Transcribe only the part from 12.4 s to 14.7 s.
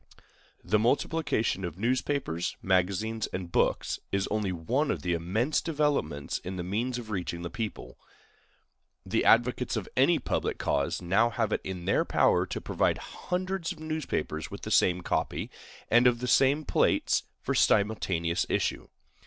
to provide hundreds of newspapers with